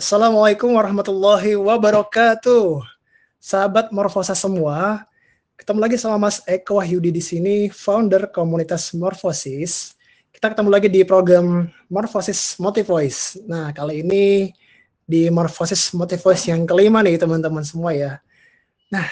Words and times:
Assalamualaikum 0.00 0.80
warahmatullahi 0.80 1.60
wabarakatuh. 1.60 2.80
Sahabat 3.36 3.92
Morfosa 3.92 4.32
semua, 4.32 5.04
ketemu 5.60 5.76
lagi 5.76 6.00
sama 6.00 6.16
Mas 6.16 6.40
Eko 6.48 6.80
Wahyudi 6.80 7.12
di 7.12 7.20
sini, 7.20 7.68
founder 7.68 8.32
komunitas 8.32 8.96
Morfosis. 8.96 9.92
Kita 10.32 10.56
ketemu 10.56 10.72
lagi 10.72 10.88
di 10.88 11.04
program 11.04 11.68
Morfosis 11.92 12.56
Motivoice. 12.56 13.44
Nah, 13.44 13.76
kali 13.76 14.00
ini 14.00 14.48
di 15.04 15.28
Morfosis 15.28 15.92
Motivoice 15.92 16.48
yang 16.48 16.64
kelima 16.64 17.04
nih 17.04 17.20
teman-teman 17.20 17.60
semua 17.60 17.92
ya. 17.92 18.16
Nah, 18.88 19.04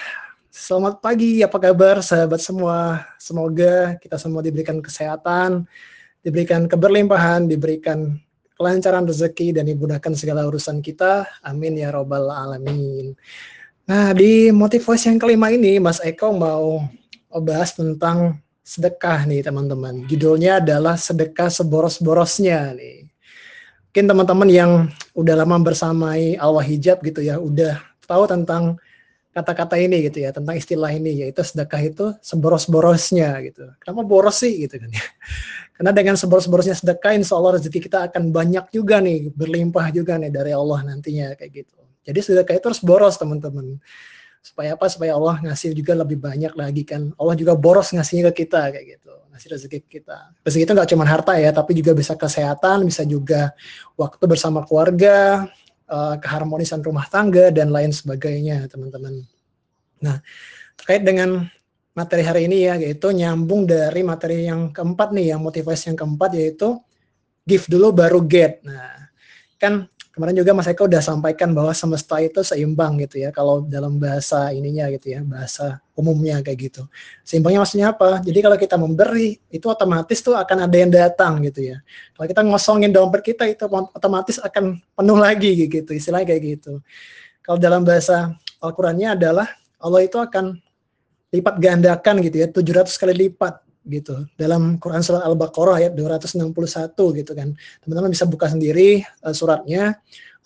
selamat 0.48 1.04
pagi, 1.04 1.44
apa 1.44 1.60
kabar 1.60 2.00
sahabat 2.00 2.40
semua? 2.40 3.04
Semoga 3.20 4.00
kita 4.00 4.16
semua 4.16 4.40
diberikan 4.40 4.80
kesehatan, 4.80 5.68
diberikan 6.24 6.64
keberlimpahan, 6.64 7.44
diberikan 7.44 8.16
kelancaran 8.58 9.06
rezeki 9.06 9.54
dan 9.54 9.70
dimudahkan 9.70 10.18
segala 10.18 10.42
urusan 10.50 10.82
kita. 10.82 11.30
Amin 11.46 11.78
ya 11.78 11.94
robbal 11.94 12.26
alamin. 12.26 13.14
Nah, 13.86 14.12
di 14.12 14.50
motivasi 14.50 15.14
yang 15.14 15.22
kelima 15.22 15.48
ini 15.48 15.78
Mas 15.78 16.02
Eko 16.02 16.34
mau 16.34 16.84
bahas 17.40 17.72
tentang 17.72 18.36
sedekah 18.66 19.24
nih 19.24 19.40
teman-teman. 19.40 20.04
Judulnya 20.10 20.60
adalah 20.60 20.98
sedekah 20.98 21.48
seboros-borosnya 21.48 22.76
nih. 22.76 23.08
Mungkin 23.88 24.04
teman-teman 24.04 24.48
yang 24.52 24.70
udah 25.16 25.34
lama 25.38 25.56
bersamai 25.62 26.36
Allah 26.36 26.60
hijab 26.66 27.00
gitu 27.00 27.24
ya, 27.24 27.40
udah 27.40 27.80
tahu 28.04 28.28
tentang 28.28 28.76
kata-kata 29.38 29.78
ini 29.78 30.10
gitu 30.10 30.26
ya, 30.26 30.34
tentang 30.34 30.58
istilah 30.58 30.90
ini 30.90 31.22
yaitu 31.22 31.46
sedekah 31.46 31.78
itu 31.78 32.04
seboros-borosnya 32.18 33.38
gitu. 33.46 33.70
Kenapa 33.78 34.02
boros 34.02 34.42
sih 34.42 34.66
gitu 34.66 34.82
kan 34.82 34.90
ya? 34.90 35.04
Karena 35.78 35.94
dengan 35.94 36.18
seboros-borosnya 36.18 36.74
sedekah, 36.74 37.14
insya 37.14 37.38
Allah 37.38 37.62
rezeki 37.62 37.86
kita 37.86 38.10
akan 38.10 38.34
banyak 38.34 38.66
juga 38.74 38.98
nih, 38.98 39.30
berlimpah 39.30 39.94
juga 39.94 40.18
nih 40.18 40.34
dari 40.34 40.50
Allah 40.50 40.82
nantinya 40.82 41.38
kayak 41.38 41.52
gitu. 41.54 41.78
Jadi 42.02 42.18
sedekah 42.18 42.54
itu 42.58 42.66
harus 42.66 42.82
boros 42.82 43.14
teman-teman. 43.14 43.78
Supaya 44.42 44.74
apa? 44.74 44.90
Supaya 44.90 45.12
Allah 45.14 45.38
ngasih 45.44 45.76
juga 45.76 45.92
lebih 45.92 46.18
banyak 46.18 46.56
lagi 46.56 46.82
kan. 46.82 47.14
Allah 47.20 47.36
juga 47.38 47.52
boros 47.52 47.94
ngasihnya 47.94 48.32
ke 48.32 48.42
kita 48.42 48.74
kayak 48.74 48.98
gitu. 48.98 49.12
Ngasih 49.30 49.48
rezeki 49.54 49.78
kita. 49.86 50.18
Rezeki 50.42 50.62
itu 50.66 50.72
nggak 50.72 50.90
cuma 50.90 51.04
harta 51.06 51.38
ya, 51.38 51.54
tapi 51.54 51.78
juga 51.78 51.94
bisa 51.94 52.16
kesehatan, 52.16 52.88
bisa 52.88 53.04
juga 53.04 53.54
waktu 53.94 54.24
bersama 54.24 54.64
keluarga, 54.64 55.46
eh, 55.86 56.16
keharmonisan 56.18 56.82
rumah 56.82 57.06
tangga, 57.06 57.54
dan 57.54 57.68
lain 57.68 57.94
sebagainya 57.94 58.66
teman-teman. 58.66 59.20
Nah, 60.00 60.22
terkait 60.78 61.02
dengan 61.02 61.46
materi 61.98 62.22
hari 62.22 62.46
ini 62.46 62.70
ya, 62.70 62.78
yaitu 62.78 63.10
nyambung 63.10 63.66
dari 63.66 64.06
materi 64.06 64.46
yang 64.46 64.70
keempat 64.70 65.10
nih, 65.10 65.34
yang 65.34 65.40
motivasi 65.42 65.90
yang 65.94 65.98
keempat 65.98 66.30
yaitu 66.38 66.78
give 67.42 67.66
dulu 67.66 67.90
baru 67.90 68.22
get. 68.22 68.62
Nah, 68.62 69.10
kan 69.58 69.90
kemarin 70.14 70.34
juga 70.38 70.54
Mas 70.54 70.70
Eko 70.70 70.86
udah 70.86 71.02
sampaikan 71.02 71.50
bahwa 71.50 71.74
semesta 71.74 72.18
itu 72.22 72.42
seimbang 72.46 73.02
gitu 73.02 73.22
ya, 73.22 73.34
kalau 73.34 73.66
dalam 73.66 73.98
bahasa 73.98 74.54
ininya 74.54 74.86
gitu 74.94 75.14
ya, 75.14 75.26
bahasa 75.26 75.82
umumnya 75.98 76.38
kayak 76.42 76.70
gitu. 76.70 76.82
Seimbangnya 77.26 77.66
maksudnya 77.66 77.90
apa? 77.90 78.22
Jadi 78.22 78.38
kalau 78.42 78.54
kita 78.58 78.76
memberi, 78.78 79.38
itu 79.50 79.66
otomatis 79.66 80.22
tuh 80.22 80.38
akan 80.38 80.70
ada 80.70 80.76
yang 80.78 80.90
datang 80.94 81.42
gitu 81.46 81.74
ya. 81.74 81.82
Kalau 82.14 82.26
kita 82.30 82.40
ngosongin 82.46 82.90
dompet 82.94 83.22
kita, 83.34 83.46
itu 83.50 83.66
otomatis 83.70 84.38
akan 84.38 84.78
penuh 84.94 85.18
lagi 85.18 85.66
gitu, 85.66 85.90
istilahnya 85.90 86.30
kayak 86.30 86.42
gitu. 86.58 86.78
Kalau 87.42 87.58
dalam 87.58 87.82
bahasa 87.82 88.34
Al-Qurannya 88.62 89.18
adalah 89.18 89.48
Allah 89.78 90.00
itu 90.04 90.18
akan 90.18 90.58
lipat 91.28 91.54
gandakan 91.60 92.14
gitu 92.24 92.36
ya 92.40 92.48
700 92.48 92.88
kali 93.00 93.14
lipat 93.28 93.60
gitu. 93.88 94.28
Dalam 94.36 94.76
Quran 94.76 95.00
surat 95.00 95.24
Al-Baqarah 95.24 95.80
ayat 95.80 95.92
261 95.96 96.52
gitu 96.94 97.32
kan. 97.32 97.56
Teman-teman 97.84 98.10
bisa 98.12 98.28
buka 98.28 98.52
sendiri 98.52 99.02
uh, 99.24 99.32
suratnya. 99.32 99.96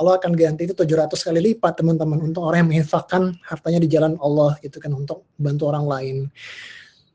Allah 0.00 0.18
akan 0.18 0.34
ganti 0.34 0.66
itu 0.66 0.74
700 0.74 1.14
kali 1.14 1.52
lipat 1.52 1.78
teman-teman 1.78 2.18
untuk 2.22 2.42
orang 2.42 2.64
yang 2.64 2.70
menginfakkan 2.74 3.36
hartanya 3.44 3.78
di 3.78 3.88
jalan 3.92 4.18
Allah 4.18 4.56
gitu 4.64 4.82
kan 4.82 4.90
untuk 4.94 5.28
bantu 5.38 5.68
orang 5.68 5.84
lain. 5.86 6.16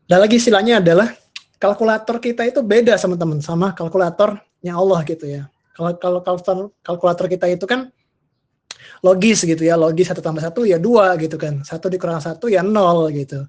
Dan 0.08 0.24
lagi 0.24 0.40
istilahnya 0.40 0.80
adalah 0.80 1.12
kalkulator 1.60 2.22
kita 2.22 2.48
itu 2.48 2.64
beda 2.64 2.96
sama 2.96 3.20
teman 3.20 3.44
sama 3.44 3.74
kalkulatornya 3.76 4.72
Allah 4.72 5.04
gitu 5.04 5.26
ya. 5.26 5.50
Kalau 5.76 5.98
kalau 6.00 6.20
kalkulator 6.24 6.72
kalkulator 6.86 7.26
kita 7.28 7.46
itu 7.52 7.66
kan 7.68 7.92
logis 9.06 9.44
gitu 9.44 9.64
ya 9.64 9.78
logis 9.78 10.10
satu 10.10 10.22
tambah 10.22 10.42
satu 10.42 10.66
ya 10.66 10.78
dua 10.82 11.16
gitu 11.22 11.36
kan. 11.36 11.62
Satu 11.62 11.88
dikurang 11.88 12.20
satu 12.20 12.50
ya 12.50 12.62
nol 12.66 13.12
gitu. 13.14 13.46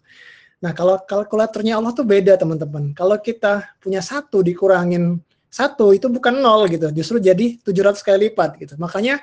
Nah 0.59 0.75
kalau 0.75 0.99
kalkulatornya 1.03 1.78
Allah 1.78 1.94
tuh 1.94 2.06
beda 2.06 2.34
teman-teman. 2.34 2.93
Kalau 2.93 3.16
kita 3.22 3.78
punya 3.78 4.03
satu 4.03 4.43
dikurangin 4.43 5.22
satu 5.49 5.97
itu 5.97 6.11
bukan 6.11 6.38
nol 6.43 6.69
gitu. 6.69 6.91
Justru 6.93 7.22
jadi 7.22 7.56
700 7.62 8.05
kali 8.05 8.19
lipat 8.28 8.50
gitu. 8.61 8.75
Makanya 8.77 9.22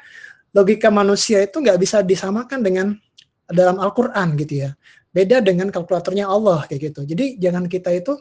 logika 0.55 0.87
manusia 0.87 1.43
itu 1.43 1.59
nggak 1.59 1.77
bisa 1.77 1.99
disamakan 2.01 2.63
dengan 2.63 2.87
dalam 3.45 3.77
Al-Quran 3.77 4.33
gitu 4.39 4.65
ya. 4.65 4.71
Beda 5.11 5.39
dengan 5.39 5.71
kalkulatornya 5.71 6.27
Allah 6.27 6.67
kayak 6.67 6.91
gitu. 6.91 7.01
Jadi 7.07 7.39
jangan 7.39 7.69
kita 7.71 7.91
itu 7.93 8.19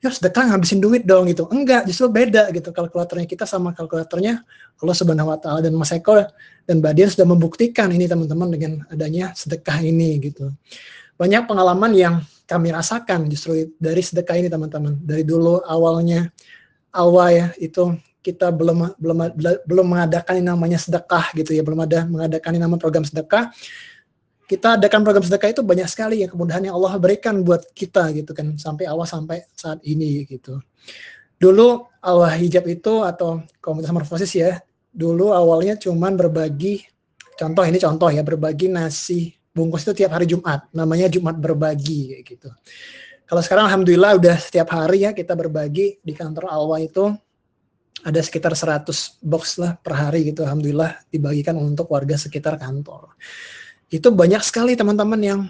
ya 0.00 0.08
sedekah 0.08 0.48
ngabisin 0.52 0.80
duit 0.80 1.04
dong 1.04 1.28
gitu. 1.28 1.44
Enggak, 1.52 1.84
justru 1.84 2.08
beda 2.08 2.48
gitu 2.56 2.72
kalkulatornya 2.72 3.28
kita 3.28 3.44
sama 3.44 3.76
kalkulatornya 3.76 4.40
Allah 4.80 4.96
Subhanahu 4.96 5.28
wa 5.28 5.36
taala 5.36 5.60
dan 5.60 5.76
Mas 5.76 5.92
Eko 5.92 6.24
dan 6.64 6.80
Mbak 6.80 6.92
Dian 6.96 7.10
sudah 7.12 7.26
membuktikan 7.28 7.92
ini 7.92 8.08
teman-teman 8.08 8.48
dengan 8.48 8.72
adanya 8.88 9.36
sedekah 9.36 9.78
ini 9.84 10.16
gitu. 10.24 10.48
Banyak 11.20 11.44
pengalaman 11.44 11.92
yang 11.92 12.14
kami 12.48 12.72
rasakan 12.72 13.28
justru 13.28 13.68
dari 13.76 14.00
sedekah 14.00 14.40
ini 14.40 14.48
teman-teman. 14.48 14.96
Dari 15.04 15.20
dulu 15.20 15.60
awalnya 15.68 16.32
awal 16.96 17.28
ya 17.30 17.46
itu 17.60 17.92
kita 18.24 18.52
belum 18.52 18.96
belum 18.96 19.36
belum 19.68 19.86
mengadakan 19.86 20.40
yang 20.40 20.56
namanya 20.56 20.80
sedekah 20.80 21.32
gitu 21.36 21.52
ya, 21.52 21.60
belum 21.60 21.84
ada 21.84 22.08
mengadakan 22.08 22.56
yang 22.56 22.64
namanya 22.68 22.80
program 22.80 23.04
sedekah 23.04 23.52
kita 24.50 24.74
adakan 24.74 25.06
program 25.06 25.22
sedekah 25.22 25.54
itu 25.54 25.62
banyak 25.62 25.86
sekali 25.86 26.26
ya 26.26 26.28
kemudahan 26.28 26.66
yang 26.66 26.74
Allah 26.74 26.98
berikan 26.98 27.46
buat 27.46 27.70
kita 27.70 28.10
gitu 28.18 28.34
kan 28.34 28.58
sampai 28.58 28.90
awal 28.90 29.06
sampai 29.06 29.46
saat 29.54 29.78
ini 29.86 30.26
gitu. 30.26 30.58
Dulu 31.38 31.86
Allah 32.02 32.34
hijab 32.34 32.66
itu 32.66 33.06
atau 33.06 33.46
komunitas 33.62 33.94
morfosis 33.94 34.34
ya, 34.34 34.58
dulu 34.90 35.30
awalnya 35.30 35.78
cuman 35.78 36.18
berbagi 36.18 36.82
contoh 37.38 37.62
ini 37.62 37.78
contoh 37.78 38.10
ya 38.10 38.26
berbagi 38.26 38.66
nasi 38.66 39.30
bungkus 39.54 39.86
itu 39.86 40.02
tiap 40.02 40.18
hari 40.18 40.26
Jumat, 40.26 40.66
namanya 40.74 41.06
Jumat 41.06 41.38
berbagi 41.38 42.18
kayak 42.18 42.24
gitu. 42.26 42.50
Kalau 43.30 43.46
sekarang 43.46 43.70
alhamdulillah 43.70 44.18
udah 44.18 44.34
setiap 44.34 44.74
hari 44.74 45.06
ya 45.06 45.14
kita 45.14 45.38
berbagi 45.38 46.02
di 46.02 46.10
kantor 46.10 46.50
Alwa 46.50 46.82
itu 46.82 47.14
ada 48.02 48.18
sekitar 48.18 48.58
100 48.58 49.22
box 49.22 49.62
lah 49.62 49.78
per 49.78 49.94
hari 49.94 50.26
gitu 50.26 50.42
alhamdulillah 50.42 51.06
dibagikan 51.06 51.54
untuk 51.54 51.86
warga 51.94 52.18
sekitar 52.18 52.58
kantor 52.58 53.14
itu 53.90 54.08
banyak 54.14 54.42
sekali 54.46 54.78
teman-teman 54.78 55.20
yang 55.20 55.40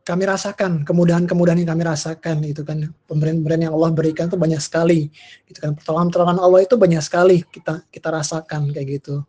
kami 0.00 0.24
rasakan, 0.26 0.82
kemudahan-kemudahan 0.82 1.60
yang 1.60 1.70
kami 1.70 1.84
rasakan 1.84 2.42
itu 2.42 2.64
kan 2.64 2.88
pemberian-pemberian 3.06 3.70
yang 3.70 3.74
Allah 3.76 3.92
berikan 3.92 4.26
itu 4.26 4.38
banyak 4.40 4.58
sekali. 4.58 5.12
Itu 5.46 5.60
kan 5.60 5.76
pertolongan-pertolongan 5.76 6.40
Allah 6.40 6.60
itu 6.64 6.74
banyak 6.74 7.02
sekali 7.04 7.44
kita 7.46 7.84
kita 7.92 8.08
rasakan 8.10 8.72
kayak 8.72 9.02
gitu. 9.02 9.22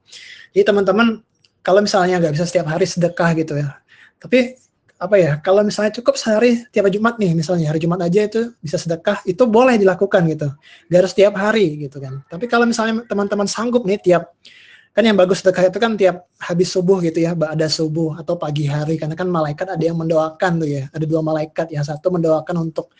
Jadi 0.55 0.63
teman-teman 0.63 1.21
kalau 1.61 1.83
misalnya 1.83 2.17
nggak 2.23 2.33
bisa 2.33 2.45
setiap 2.47 2.71
hari 2.71 2.87
sedekah 2.87 3.29
gitu 3.37 3.59
ya. 3.59 3.77
Tapi 4.17 4.55
apa 5.01 5.15
ya 5.17 5.31
kalau 5.41 5.65
misalnya 5.65 5.97
cukup 5.97 6.13
sehari 6.13 6.61
tiap 6.69 6.85
Jumat 6.93 7.17
nih 7.17 7.33
misalnya 7.33 7.73
hari 7.73 7.81
Jumat 7.81 8.05
aja 8.05 8.21
itu 8.21 8.53
bisa 8.61 8.77
sedekah 8.77 9.17
itu 9.25 9.49
boleh 9.49 9.73
dilakukan 9.81 10.29
gitu 10.29 10.53
gak 10.93 10.97
harus 11.01 11.11
setiap 11.17 11.33
hari 11.41 11.89
gitu 11.89 11.97
kan 11.97 12.21
tapi 12.29 12.45
kalau 12.45 12.69
misalnya 12.69 13.01
teman-teman 13.09 13.49
sanggup 13.49 13.81
nih 13.81 13.97
tiap 13.97 14.29
kan 14.91 15.03
yang 15.07 15.15
bagus 15.15 15.39
sedekah 15.39 15.71
itu 15.71 15.79
kan 15.79 15.95
tiap 15.95 16.27
habis 16.35 16.67
subuh 16.75 16.99
gitu 16.99 17.23
ya, 17.23 17.31
ada 17.31 17.67
subuh 17.71 18.19
atau 18.19 18.35
pagi 18.35 18.67
hari 18.67 18.99
karena 18.99 19.15
kan 19.15 19.31
malaikat 19.31 19.71
ada 19.71 19.83
yang 19.83 19.95
mendoakan 19.95 20.59
tuh 20.59 20.67
ya, 20.67 20.83
ada 20.91 21.05
dua 21.07 21.23
malaikat, 21.23 21.71
yang 21.71 21.87
satu 21.87 22.11
mendoakan 22.11 22.71
untuk 22.71 22.91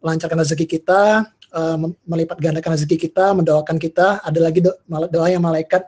lancarkan 0.00 0.40
rezeki 0.40 0.80
kita, 0.80 1.28
uh, 1.52 1.76
melipat 2.08 2.40
gandakan 2.40 2.72
rezeki 2.80 2.96
kita, 3.08 3.36
mendoakan 3.36 3.76
kita, 3.76 4.24
ada 4.24 4.38
lagi 4.40 4.64
do 4.64 4.72
doa 4.88 5.28
yang 5.28 5.44
malaikat 5.44 5.84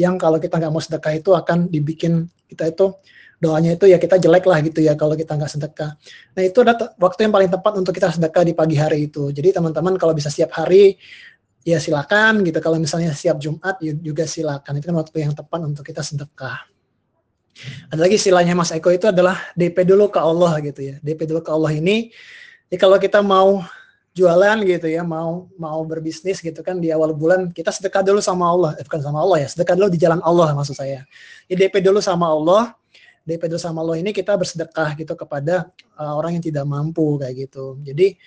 yang 0.00 0.14
kalau 0.16 0.40
kita 0.40 0.56
nggak 0.56 0.72
mau 0.72 0.80
sedekah 0.80 1.12
itu 1.20 1.30
akan 1.34 1.68
dibikin 1.68 2.30
kita 2.48 2.70
itu 2.72 2.94
doanya 3.38 3.78
itu 3.78 3.86
ya 3.86 4.02
kita 4.02 4.18
jelek 4.18 4.46
lah 4.50 4.58
gitu 4.62 4.82
ya 4.82 4.98
kalau 4.98 5.14
kita 5.14 5.38
nggak 5.38 5.50
sedekah. 5.50 5.94
Nah 6.34 6.42
itu 6.42 6.58
ada 6.62 6.74
waktu 6.98 7.28
yang 7.28 7.32
paling 7.34 7.50
tepat 7.50 7.72
untuk 7.78 7.92
kita 7.94 8.10
sedekah 8.10 8.42
di 8.42 8.54
pagi 8.54 8.74
hari 8.78 9.10
itu. 9.10 9.30
Jadi 9.30 9.54
teman-teman 9.54 9.94
kalau 9.94 10.14
bisa 10.14 10.26
setiap 10.26 10.54
hari 10.58 10.98
ya 11.66 11.78
silakan 11.78 12.42
gitu. 12.46 12.58
Kalau 12.58 12.78
misalnya 12.78 13.14
siap 13.14 13.38
Jumat 13.42 13.78
juga 13.82 14.26
silakan. 14.28 14.78
Itu 14.78 14.90
kan 14.90 14.96
waktu 14.98 15.16
yang 15.24 15.34
tepat 15.34 15.60
untuk 15.64 15.84
kita 15.86 16.02
sedekah. 16.02 16.66
Ada 17.90 17.98
lagi 17.98 18.14
istilahnya 18.14 18.54
Mas 18.54 18.70
Eko 18.70 18.94
itu 18.94 19.10
adalah 19.10 19.34
DP 19.58 19.82
dulu 19.82 20.06
ke 20.10 20.20
Allah 20.22 20.62
gitu 20.62 20.94
ya. 20.94 20.94
DP 21.02 21.26
dulu 21.26 21.42
ke 21.42 21.50
Allah 21.50 21.74
ini 21.74 22.14
ya 22.70 22.78
kalau 22.78 22.96
kita 23.02 23.18
mau 23.18 23.66
jualan 24.14 24.58
gitu 24.66 24.86
ya, 24.90 25.06
mau 25.06 25.46
mau 25.54 25.78
berbisnis 25.86 26.42
gitu 26.42 26.58
kan 26.66 26.82
di 26.82 26.90
awal 26.90 27.14
bulan 27.14 27.54
kita 27.54 27.70
sedekah 27.70 28.02
dulu 28.02 28.18
sama 28.18 28.50
Allah, 28.50 28.70
eh, 28.74 28.82
bukan 28.82 28.98
sama 28.98 29.22
Allah 29.22 29.46
ya, 29.46 29.48
sedekah 29.50 29.74
dulu 29.78 29.88
di 29.94 30.00
jalan 30.02 30.18
Allah 30.26 30.50
maksud 30.58 30.74
saya. 30.74 31.06
Ya 31.46 31.54
DP 31.54 31.78
dulu 31.78 32.02
sama 32.02 32.26
Allah, 32.26 32.74
DP 33.22 33.46
dulu 33.46 33.60
sama 33.62 33.78
Allah 33.86 33.96
ini 34.02 34.10
kita 34.10 34.34
bersedekah 34.34 34.98
gitu 34.98 35.14
kepada 35.14 35.70
uh, 35.94 36.14
orang 36.18 36.38
yang 36.38 36.44
tidak 36.44 36.66
mampu 36.66 37.18
kayak 37.22 37.46
gitu. 37.46 37.78
Jadi 37.86 38.18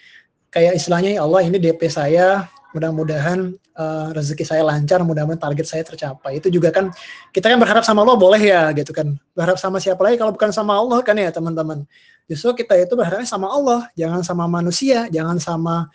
kayak 0.47 0.79
istilahnya 0.79 1.19
ya 1.19 1.21
Allah 1.27 1.41
ini 1.43 1.57
DP 1.59 1.91
saya 1.91 2.47
mudah-mudahan 2.71 3.55
uh, 3.75 4.07
rezeki 4.15 4.43
saya 4.47 4.63
lancar, 4.63 5.03
mudah-mudahan 5.03 5.39
target 5.39 5.67
saya 5.67 5.83
tercapai. 5.83 6.39
Itu 6.39 6.47
juga 6.47 6.71
kan 6.71 6.91
kita 7.35 7.51
kan 7.51 7.59
berharap 7.59 7.83
sama 7.83 8.03
Allah 8.03 8.17
boleh 8.17 8.41
ya 8.41 8.71
gitu 8.75 8.91
kan. 8.95 9.15
Berharap 9.35 9.59
sama 9.59 9.77
siapa 9.79 9.99
lagi 10.03 10.19
kalau 10.19 10.31
bukan 10.31 10.51
sama 10.55 10.79
Allah 10.79 10.99
kan 11.03 11.15
ya 11.19 11.29
teman-teman. 11.31 11.83
Justru 12.31 12.63
kita 12.63 12.79
itu 12.79 12.95
berharapnya 12.95 13.27
sama 13.27 13.51
Allah, 13.51 13.91
jangan 13.99 14.23
sama 14.23 14.47
manusia, 14.47 15.11
jangan 15.11 15.35
sama 15.35 15.91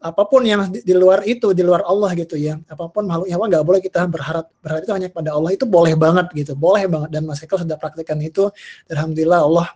apa 0.00 0.24
pun 0.24 0.40
yang 0.48 0.72
di, 0.72 0.80
di 0.80 0.96
luar 0.96 1.20
itu, 1.28 1.52
di 1.52 1.60
luar 1.60 1.84
Allah 1.84 2.14
gitu 2.16 2.38
ya. 2.38 2.56
Apa 2.70 2.88
pun 2.88 3.04
makhluk 3.04 3.28
nyawa 3.28 3.44
nggak 3.50 3.64
boleh 3.66 3.80
kita 3.84 4.06
berharap 4.08 4.48
berharap 4.64 4.80
itu 4.86 4.92
hanya 4.96 5.08
kepada 5.12 5.30
Allah 5.36 5.50
itu 5.52 5.68
boleh 5.68 5.92
banget 5.98 6.26
gitu, 6.32 6.52
boleh 6.56 6.88
banget 6.88 7.10
dan 7.12 7.22
Mas 7.28 7.42
Eko 7.44 7.60
sudah 7.60 7.76
praktekkan 7.76 8.16
itu. 8.22 8.48
Alhamdulillah 8.88 9.44
Allah 9.44 9.68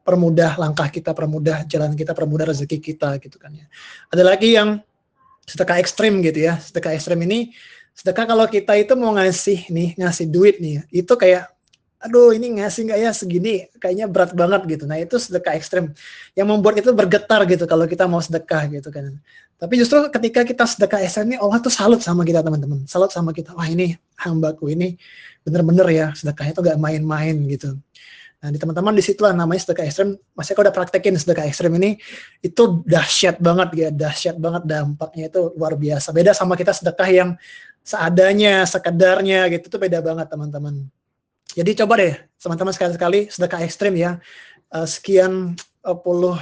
permudah 0.00 0.58
langkah 0.58 0.88
kita, 0.90 1.14
permudah 1.14 1.62
jalan 1.70 1.94
kita, 1.94 2.16
permudah 2.16 2.50
rezeki 2.50 2.78
kita 2.82 3.20
gitu 3.22 3.36
kan 3.38 3.54
ya. 3.54 3.66
Ada 4.10 4.22
lagi 4.26 4.58
yang 4.58 4.82
sedekah 5.50 5.82
ekstrim 5.82 6.22
gitu 6.22 6.46
ya. 6.46 6.62
Sedekah 6.62 6.94
ekstrim 6.94 7.18
ini 7.26 7.50
sedekah 7.90 8.24
kalau 8.30 8.46
kita 8.46 8.78
itu 8.78 8.94
mau 8.94 9.10
ngasih 9.18 9.66
nih, 9.68 9.98
ngasih 9.98 10.26
duit 10.30 10.62
nih, 10.62 10.86
itu 10.94 11.10
kayak 11.18 11.50
aduh 12.00 12.32
ini 12.32 12.62
ngasih 12.62 12.88
nggak 12.88 12.98
ya? 13.02 13.10
Segini 13.12 13.66
kayaknya 13.82 14.06
berat 14.06 14.32
banget 14.32 14.62
gitu. 14.70 14.84
Nah 14.86 14.96
itu 15.02 15.18
sedekah 15.18 15.58
ekstrim. 15.58 15.92
Yang 16.38 16.46
membuat 16.46 16.80
itu 16.80 16.90
bergetar 16.94 17.42
gitu 17.50 17.66
kalau 17.66 17.84
kita 17.90 18.06
mau 18.06 18.22
sedekah 18.22 18.70
gitu 18.70 18.88
kan. 18.88 19.18
Tapi 19.60 19.74
justru 19.76 20.00
ketika 20.08 20.40
kita 20.46 20.64
sedekah 20.64 21.02
ekstrim 21.04 21.34
ini 21.34 21.36
Allah 21.36 21.58
tuh 21.60 21.68
salut 21.68 22.00
sama 22.00 22.24
kita 22.24 22.40
teman-teman. 22.40 22.88
Salut 22.88 23.12
sama 23.12 23.36
kita. 23.36 23.52
Wah 23.52 23.68
ini 23.68 23.98
hambaku 24.16 24.72
ini 24.72 24.96
bener-bener 25.44 25.86
ya 25.88 26.06
sedekahnya 26.12 26.52
tuh 26.52 26.62
gak 26.68 26.78
main-main 26.80 27.32
gitu 27.48 27.76
nah 28.40 28.48
di 28.48 28.56
teman-teman 28.56 28.96
di 28.96 29.04
situ 29.04 29.20
lah 29.20 29.36
namanya 29.36 29.68
sedekah 29.68 29.84
ekstrim 29.84 30.16
masih 30.32 30.56
aku 30.56 30.64
udah 30.64 30.72
praktekin 30.72 31.12
sedekah 31.12 31.44
ekstrim 31.44 31.76
ini 31.76 32.00
itu 32.40 32.80
dahsyat 32.88 33.36
banget 33.36 33.68
ya. 33.76 33.88
Dahsyat 33.92 34.36
banget 34.40 34.64
dampaknya 34.64 35.28
itu 35.28 35.52
luar 35.60 35.76
biasa. 35.76 36.08
Beda 36.16 36.32
sama 36.32 36.56
kita 36.56 36.72
sedekah 36.72 37.08
yang 37.12 37.30
seadanya 37.84 38.64
sekedarnya 38.64 39.44
gitu 39.52 39.68
tuh 39.68 39.80
beda 39.80 40.00
banget 40.00 40.26
teman-teman. 40.32 40.88
Jadi 41.52 41.70
coba 41.84 42.00
deh 42.00 42.14
teman-teman 42.40 42.72
sekali-sekali 42.72 43.28
sedekah 43.28 43.60
ekstrim 43.60 43.92
ya. 43.92 44.16
Uh, 44.72 44.88
sekian 44.88 45.58
uh, 45.84 45.98
puluh 45.98 46.40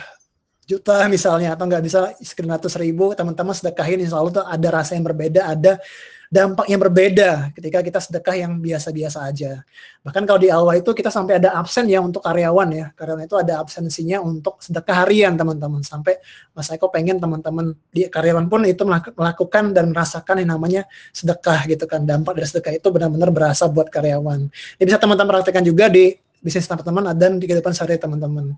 juta 0.69 1.09
misalnya 1.09 1.57
atau 1.57 1.65
nggak 1.65 1.81
bisa 1.81 2.13
sekian 2.21 2.53
ratus 2.53 2.77
ribu 2.77 3.17
teman-teman 3.17 3.57
sedekahin 3.57 4.05
insya 4.05 4.21
Allah 4.21 4.33
tuh 4.37 4.45
ada 4.45 4.69
rasa 4.69 5.01
yang 5.01 5.09
berbeda 5.09 5.49
ada 5.49 5.81
dampak 6.29 6.69
yang 6.69 6.81
berbeda 6.81 7.53
ketika 7.57 7.81
kita 7.81 7.99
sedekah 8.05 8.37
yang 8.37 8.53
biasa-biasa 8.61 9.25
aja. 9.25 9.65
Bahkan 10.05 10.29
kalau 10.29 10.41
di 10.41 10.53
awal 10.53 10.85
itu 10.85 10.93
kita 10.93 11.09
sampai 11.09 11.41
ada 11.41 11.57
absen 11.57 11.89
ya 11.89 12.05
untuk 12.05 12.21
karyawan 12.21 12.69
ya. 12.73 12.87
Karyawan 12.93 13.25
itu 13.25 13.37
ada 13.41 13.61
absensinya 13.61 14.21
untuk 14.21 14.61
sedekah 14.61 15.05
harian 15.05 15.35
teman-teman. 15.41 15.81
Sampai 15.81 16.21
Mas 16.53 16.69
Eko 16.69 16.93
pengen 16.93 17.17
teman-teman 17.17 17.73
di 17.89 18.07
karyawan 18.13 18.47
pun 18.53 18.65
itu 18.69 18.85
melakukan 19.17 19.73
dan 19.73 19.91
merasakan 19.93 20.45
yang 20.45 20.53
namanya 20.53 20.83
sedekah 21.17 21.65
gitu 21.65 21.89
kan. 21.89 22.05
Dampak 22.05 22.37
dari 22.37 22.47
sedekah 22.49 22.73
itu 22.77 22.89
benar-benar 22.93 23.33
berasa 23.33 23.65
buat 23.65 23.89
karyawan. 23.89 24.53
Ini 24.79 24.85
bisa 24.85 25.01
teman-teman 25.01 25.41
praktekkan 25.41 25.65
juga 25.65 25.89
di 25.89 26.13
bisnis 26.45 26.69
teman-teman 26.69 27.17
dan 27.17 27.41
di 27.41 27.49
kehidupan 27.49 27.73
sehari 27.73 27.97
teman-teman. 27.97 28.55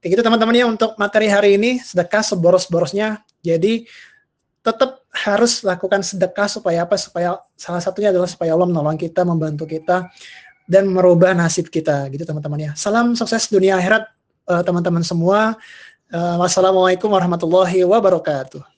Kayak 0.00 0.16
gitu 0.16 0.22
teman-teman 0.24 0.54
ya 0.56 0.64
untuk 0.64 0.96
materi 0.96 1.28
hari 1.28 1.60
ini 1.60 1.76
sedekah 1.76 2.24
seboros-borosnya. 2.24 3.20
Jadi 3.44 3.84
tetap 4.60 5.02
harus 5.10 5.64
lakukan 5.64 6.04
sedekah 6.04 6.46
supaya 6.46 6.84
apa? 6.84 6.94
Supaya 7.00 7.40
salah 7.58 7.82
satunya 7.82 8.14
adalah 8.14 8.28
supaya 8.28 8.54
Allah 8.54 8.68
menolong 8.68 9.00
kita, 9.00 9.26
membantu 9.26 9.66
kita 9.66 10.06
dan 10.70 10.86
merubah 10.86 11.34
nasib 11.34 11.66
kita 11.66 12.06
gitu 12.14 12.22
teman-teman 12.22 12.70
ya. 12.70 12.72
Salam 12.78 13.18
sukses 13.18 13.50
dunia 13.50 13.74
akhirat 13.80 14.06
uh, 14.46 14.62
teman-teman 14.62 15.02
semua. 15.02 15.58
Uh, 16.10 16.38
wassalamualaikum 16.38 17.10
warahmatullahi 17.10 17.82
wabarakatuh. 17.86 18.69